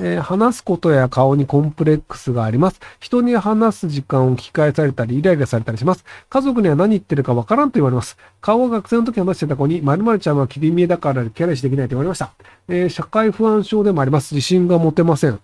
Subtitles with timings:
[0.00, 2.80] えー、話すことや顔にコンプレックスがあります。
[2.98, 6.04] 人に話す時間を聞き返されたり、イライラされたりします。
[6.28, 8.16] 家族には何言ってるかわからんと言われます。
[8.40, 12.32] 顔は学生の時話してた子に、〇〇ちゃんは切り見えだからキャラしできないと言われました。
[12.68, 14.34] えー、社会不安症でもあります。
[14.34, 15.38] 自信が持てません。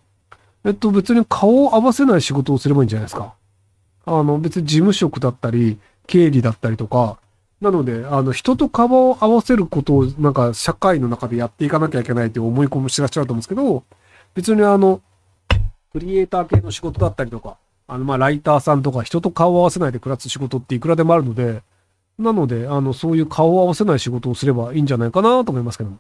[0.65, 3.35] えっと、別に顔を合わせない仕事をすればいいんじゃないですか。
[4.05, 7.19] あの、別に事務職だったり、経理だったりとか、
[7.61, 13.85] なので、あの、人と顔を合わせることを、なんか、社会の中でやっていかなきゃいけないって思い込みしらっしゃると思うんですけど、
[14.35, 15.01] 別にあの、
[15.93, 17.57] クリエイター系の仕事だったりとか、
[17.89, 21.63] あの、ま、ライターさんとか人と顔を合わせないで暮らす仕事っていくらでもあるので、
[22.19, 25.99] なので、あの、そういう顔を合わせない仕事をすればいいんじゃないかなと思いますけども。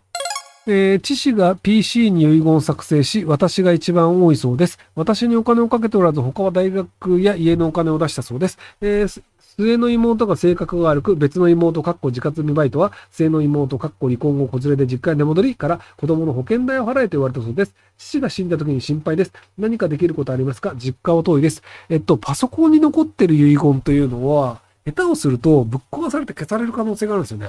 [0.66, 4.78] えー、知識が PC に遺言を作成し、私が一番多いそうです。
[4.94, 8.58] 私にお金をかけておらず、他は大学や家のお金を出したそうです。
[8.80, 9.22] えー、
[9.56, 17.74] 末の妹が性格が悪く、別の妹、かっこ自活未バイトは、末の妹、かっこ離婚後、子連れで実家に出戻りから子供の保険代を払えと言われたそうです。
[17.96, 19.32] 父が死んだ時に心配です。
[19.58, 20.74] 何かできることありますか？
[20.76, 21.62] 実家は遠いです。
[21.88, 27.48] えっと、パソコンに残ってる遺言というのは、下手をするとぶっ壊されて消される可能性があるんですよね。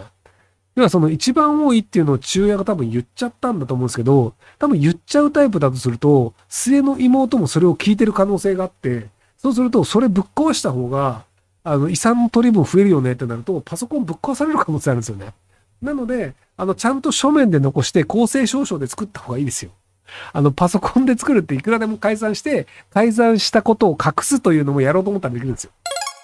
[0.76, 11.24] 要はその一番多いっていうのを父親が多分言っちゃったんだと思うんですけど、多分言っちゃうタイプだとすると、末の妹もそれを聞いてる可能性があって、そうするとそれぶっ壊した方が、
[11.64, 15.34] あの、遺産の取り分増えるよねってなると、パソコンぶっ壊される可能性あるんですよね。
[15.82, 19.72] なので、あの、ちゃんと書面で残して公正証書で作った方がいいですよ。
[20.34, 25.72] あの、パソコンで作るっていくらでも改ざんして、改ざんしたことを隠すというのもやろうと思ったらできるんですよ。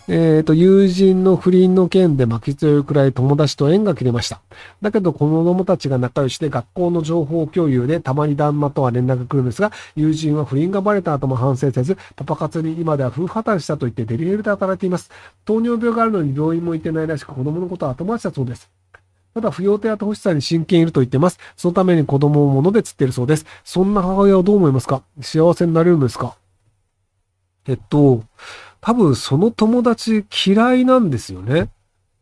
[0.09, 4.39] えっ、ー、と、友人の不倫の件で巻き強いくらい友達と縁が切れました。
[4.81, 15.11] だけど、子供たちが仲良しで学校の情報共有でたまに旦那とは連絡が来るんですが、友人は不倫がバレた後も反省せず、パパ活に今では夫婦破綻したと言ってデリヘルで働いています。
[15.43, 18.69] 糖尿病があるのに病院も行ってないらしく子供のことは後回しだそうです。
[19.33, 21.37] ただ、扶養手当欲しさに真剣いると言ってます。
[21.57, 23.45] そのために子供を物で釣っているそうです。
[23.65, 25.03] そんな母親はどう思いますか？
[25.21, 26.37] 幸せになれるんですか？
[27.67, 28.23] えっと、
[28.87, 31.67] 多分その友達嫌いなんですよね。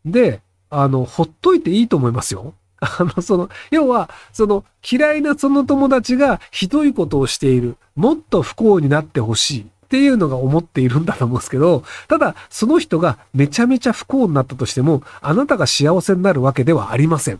[0.04, 2.54] で、あの、ほっといていいと思いますよ。
[2.82, 7.76] あの、その、要は、その、嫌いなその友達がひどいことをしている。
[7.94, 9.60] もっと不幸になってほしい。
[9.60, 17.38] っていうのが思っているんだと思うんですけど、ただ、その人がめちゃめちゃ不幸になったとしても、あなたが幸せになるわけではありません。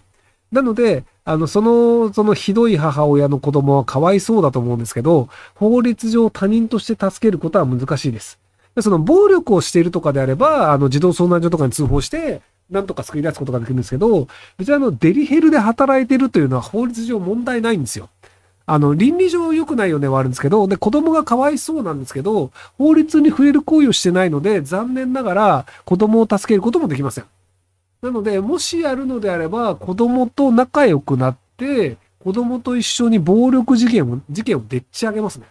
[0.53, 8.38] なので、あの、その、そのひどい母親の子供はかわいそうだと思うんですけど、法律上他人として助けることは難しいです。
[8.82, 14.28] その暴力をしているとかであれば、あの、児童相談所とかに通報して、なんとか救い出すことができるんですけど、
[14.59, 18.09] 別にあの、デリヘルで働いてるというのは法律上問題ないんですよ。
[18.69, 27.25] あの、倫理上良くないよねはあるんですけど、で、子供がかわいそうなんですけど、法律に触れる行為をしてないので、残念ながら子供を助けることもできません。
[28.03, 35.47] なので、もしやるのであれば、子供と仲良くなって、子供と一緒に暴力事件を、事件をでっち上げますね。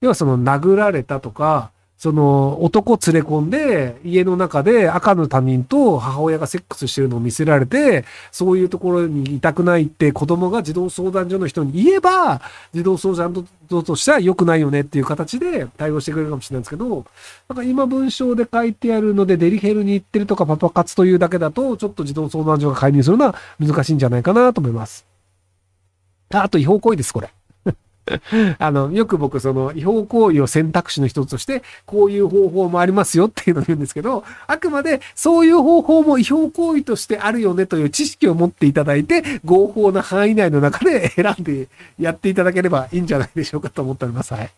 [0.00, 1.70] 要はその殴られたとか、
[2.04, 12.42] その男連れ込んで家の中で赤の他人と母親がセックスしてるのを見せられて、そういうところにいたくないって子供が児童相談所の人に言えば、
[12.74, 17.06] 児童相談所としては良くないよねっていう形で対応してくれるかもしれないんですけど、
[17.48, 25.06] なんか今文章で書いてあるのでデリヘルに行ってるとかパパ活というだけだと、ちょっと児童相談所が介入するのは難しいんじゃないかなと思います。
[26.28, 27.30] あと違法行為です、これ。
[28.58, 44.34] あの、よく僕、その、違法行為を選択肢の一つとして、こういう方法もありますよっていうのを言うんですけど、あくまで、そういう方法も違法行為としてあるよねという知識を持っていただいて、合法な範囲内の中で選んでやっていただければいいんじゃないでしょうかと思っております。
[44.34, 44.50] はい。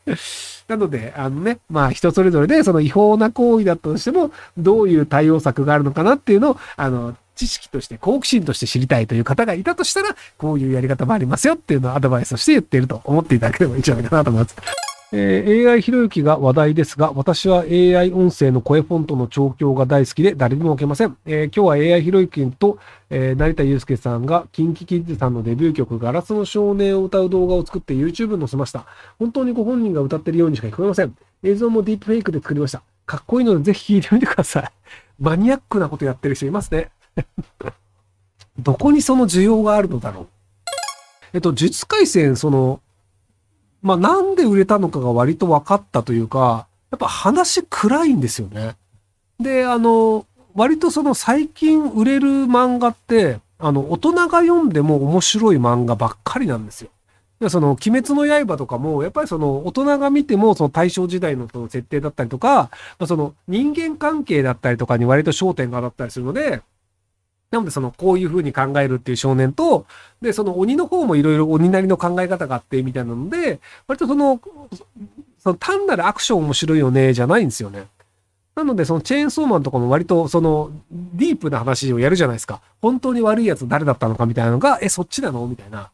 [0.68, 14.56] なので、あのね、まあ人それぞれで、その違法な行為だったとしても、どういう対応策があるのかなっていうのを、あの、知識として好奇心として知りたいという方がいたとしたら、こういうやり方もありますよっていうのをアドバイスとして言っていると思っていただければいいんじゃないかなと思います。
[15.12, 21.16] えー、AI ひろゆきが話題ですが、私は AI 音声の声フォントの調教が大好きで誰にも受けません。
[21.26, 22.78] えー、今日は AI ひろゆきと、
[23.10, 28.84] えー、成田祐介さんが KinKiKids さんのデビュー曲ガラスの少年を歌う動画を作って YouTube に載せました。
[29.20, 31.15] 本当にご本人が歌ってるようにしか聞こえません。
[31.44, 32.83] 映像もディープフェイクで作りました。
[33.06, 34.71] かっこいいのでぜひ聴いてみてください。
[35.21, 36.91] マニアックなことやってる人いますね。
[38.59, 40.27] どこにその需要があるのだろう？
[41.33, 42.80] えっと、術回戦、その、
[43.83, 48.77] まあ、なんで売れたのかが割と分かったというか、やっぱ話暗いんですよね。
[49.39, 50.24] で、あの、
[50.54, 56.91] 割とその最近売れる漫画って、あの、大人が読んでも面白い漫画ばっかりなんですよ。
[57.41, 66.62] でその、鬼滅の刃とかも、やっぱりその、大人が見ても、その大正時代のその設定だったりとか、まあ、その、人間関係だったりとかに割と焦点が当たったりするので、
[67.51, 69.87] なので、その、こういう風に考えるっていう少年と、
[70.21, 74.41] で、その鬼の方もいろいろ鬼なりの考え方があって、みたいなので、割とその、
[75.39, 77.87] その単なるアクション面白いよね、じゃないんですよね。
[78.57, 82.60] なので、そのチェーンソーマンとかも割と、その、ディープな話をやるじゃないですか。
[82.83, 85.47] 本当に悪いやつ誰だったのかみたいなのが、え、そっちなの？
[85.47, 85.83] みたいな。
[85.83, 85.89] っ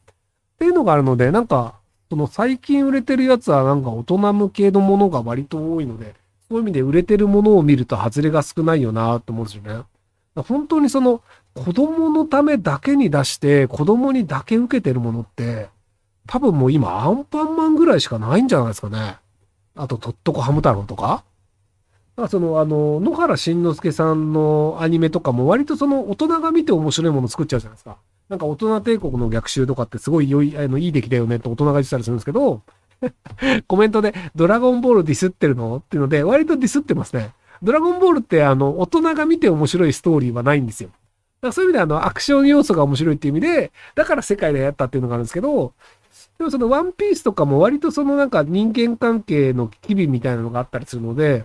[0.59, 1.75] ていうのがあるので、なんか、
[2.09, 6.15] その最近売れてるやつはなんか大人向けのものが割と多いので、
[6.47, 9.83] そういう意味で売れてるものを見ると外れが少ないよなと思うんですよね。
[10.37, 11.23] 本当にその
[11.55, 15.69] 子供のためだけに出して子供にだけ受けてるものって
[16.27, 19.17] 多分もう今アンパンマンぐらいしかないんじゃないですかね。
[19.75, 21.25] あと、とっとこハム太郎とか。
[22.17, 27.97] だからその、あの、野原しんのすけさんのアニメとかも割とその大人が見て面白いもの作っちゃうじゃないですか。
[28.29, 32.63] なんか大人帝国の逆襲とかってすごい良い、あの、いい出来だよねって大人が言ってたりするんですけど、
[33.67, 37.33] コメントでドラゴンボールディスってるのっていうので、割とディスってますね。
[37.63, 40.91] ドラゴンボールってあの、大人が見て面白いストーリーはないんですよ。
[41.43, 45.75] だからそういう意味であの、アクション要素が面白いっていう意味で、だから世界でやったっていうのがあるんですけど、
[46.39, 51.45] でもそのワンピースとかも割とそのなんか人間関係の機微みたいなのがあったりするので、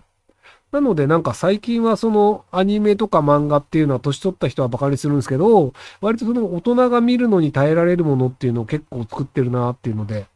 [0.71, 10.27] なのでなんか最近はそのアニメとか漫画っていうのは年取った人はバカにするんですけど、割とその大人が見るのに耐えられるものっていうのを結構作ってるなっていうので、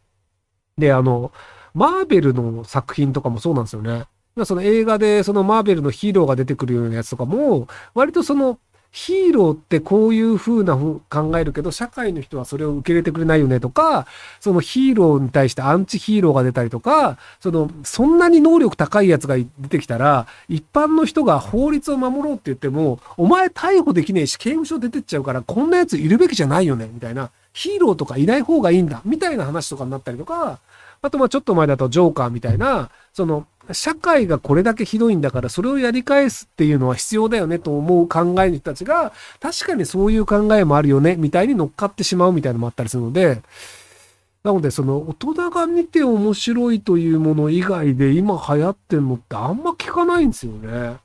[0.78, 1.32] で、あの、
[1.76, 4.06] マーベルの作品とかもそうなんですよね。
[4.46, 8.58] その映画でそのマーベルのヒーローが出てくるようなやつとかも、割とその
[8.92, 14.06] ヒーローってこういう風な考えるけど、社会の人はそれを受け入れてくれないよねとか、
[14.42, 27.30] そのヒーローに対してアンチヒーローが出たりとか、その、そんなに能力高いやつが出てきたら、一般の人が法律を守ろうって言っても、お前逮捕できねえし、刑務所出てっちゃうから、こんなやついるべきじゃないよね、みたいな。
[27.54, 30.60] ヒーローとかいない方がいいんだ、みたいな話とかになったりとか、
[31.02, 43.42] あとまあちょっと前だとジョーカーみたいな、その社会がこれだけひどいんだからそれをやり返すっていうのは必要だよねと思う考えの人たちが確かにそういう考えもあるよねみたいに乗っかってしまうみたいなのもあったりするので
[44.44, 50.98] なのでその大人が見て面白いというもの以外で今流行ってんのってあんま聞かないんですよね。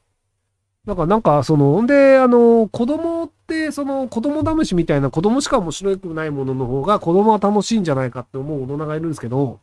[0.86, 9.58] だかなんかその、んで、あの、子供って、その子供試しみたいな子供しか面白くないものの方が子供は楽しいんじゃないかって思う大人がいるんですけど、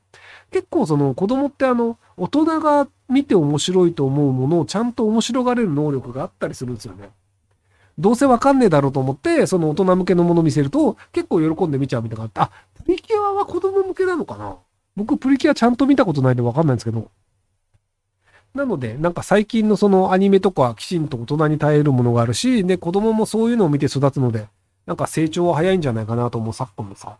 [0.51, 7.09] 結構その子供ってあの、大人が見て面白いと思うものをちゃんと面白がれる能力があったりするんですよね。
[7.97, 12.51] どうせわかんねえだろうと思って、その大人向けのもの見せると、結構喜んで見ちゃうみたいなあ、
[12.83, 14.57] プリキュアは子供向けなのかな？
[14.95, 17.09] 僕プリキュアちゃんと見たことないんでわかんないんですけど。
[18.53, 24.47] なので、なんか最近のそのアニメとかきちんと大人に耐えるものがあるし、で、子供もそういうのを見て育つので、
[24.85, 27.17] なんか成長は早いんじゃないかなと思う昨今のさ。